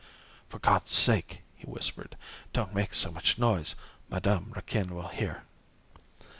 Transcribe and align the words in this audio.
"For 0.49 0.57
God's 0.57 0.89
sake," 0.89 1.43
he 1.55 1.67
whispered, 1.67 2.17
"don't 2.53 2.73
make 2.73 2.95
so 2.95 3.11
much 3.11 3.37
noise. 3.37 3.75
Madame 4.09 4.51
Raquin 4.55 4.95
will 4.95 5.09
hear." 5.09 5.43